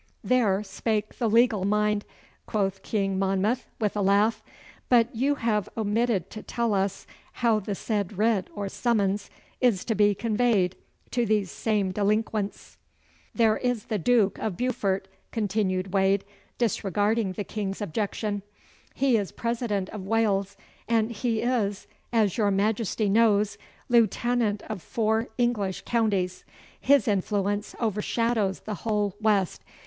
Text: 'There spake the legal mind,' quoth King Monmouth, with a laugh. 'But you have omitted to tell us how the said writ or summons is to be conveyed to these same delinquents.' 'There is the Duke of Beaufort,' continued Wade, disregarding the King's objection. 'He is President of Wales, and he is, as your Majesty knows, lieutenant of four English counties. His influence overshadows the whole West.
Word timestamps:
'There 0.23 0.63
spake 0.63 1.19
the 1.19 1.29
legal 1.29 1.63
mind,' 1.63 2.05
quoth 2.47 2.81
King 2.81 3.19
Monmouth, 3.19 3.67
with 3.79 3.95
a 3.95 4.01
laugh. 4.01 4.41
'But 4.89 5.15
you 5.15 5.35
have 5.35 5.69
omitted 5.77 6.31
to 6.31 6.41
tell 6.41 6.73
us 6.73 7.05
how 7.33 7.59
the 7.59 7.75
said 7.75 8.17
writ 8.17 8.49
or 8.55 8.67
summons 8.67 9.29
is 9.59 9.85
to 9.85 9.93
be 9.93 10.15
conveyed 10.15 10.75
to 11.11 11.23
these 11.23 11.51
same 11.51 11.91
delinquents.' 11.91 12.77
'There 13.35 13.57
is 13.57 13.85
the 13.85 13.99
Duke 13.99 14.39
of 14.39 14.57
Beaufort,' 14.57 15.07
continued 15.31 15.93
Wade, 15.93 16.25
disregarding 16.57 17.33
the 17.33 17.43
King's 17.43 17.79
objection. 17.79 18.41
'He 18.95 19.17
is 19.17 19.31
President 19.31 19.87
of 19.89 20.07
Wales, 20.07 20.57
and 20.87 21.11
he 21.11 21.41
is, 21.43 21.85
as 22.11 22.39
your 22.39 22.49
Majesty 22.49 23.07
knows, 23.07 23.55
lieutenant 23.87 24.63
of 24.63 24.81
four 24.81 25.27
English 25.37 25.83
counties. 25.85 26.43
His 26.79 27.07
influence 27.07 27.75
overshadows 27.79 28.61
the 28.61 28.73
whole 28.81 29.15
West. 29.21 29.61